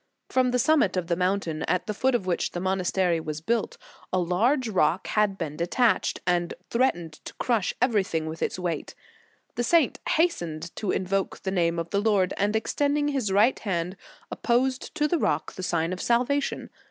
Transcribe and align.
From 0.29 0.49
the 0.49 0.57
summit 0.57 0.97
of 0.97 1.05
the 1.05 1.15
mountain, 1.15 1.61
at 1.67 1.85
the 1.85 1.93
foot 1.93 2.15
of 2.15 2.25
which 2.25 2.53
the 2.53 2.59
monastery 2.59 3.19
was 3.19 3.39
built, 3.39 3.77
a 4.11 4.17
large 4.17 4.67
rock 4.67 5.05
had 5.05 5.37
been 5.37 5.55
detached, 5.55 6.21
and 6.25 6.55
threatened 6.71 7.23
to 7.25 7.35
crush 7.35 7.75
everything 7.79 8.25
with 8.25 8.41
its 8.41 8.57
weight. 8.57 8.95
The 9.53 9.63
saint 9.63 9.99
hastened 10.09 10.75
to 10.77 10.89
invoke 10.89 11.43
the 11.43 11.51
name 11.51 11.77
of 11.77 11.91
the 11.91 12.01
Lord, 12.01 12.33
and 12.37 12.55
extending 12.55 13.09
his 13.09 13.31
right 13.31 13.59
hand, 13.59 13.95
opposed 14.31 14.95
to 14.95 15.07
the 15.07 15.19
rock 15.19 15.53
the 15.53 15.61
sign 15.61 15.93
of 15.93 16.01
salva 16.01 16.41
tion. 16.41 16.71